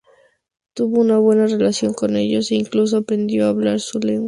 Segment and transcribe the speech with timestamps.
[0.73, 4.19] Tuvo una buena relación con ellos, e incluso aprendió a hablar su lengua.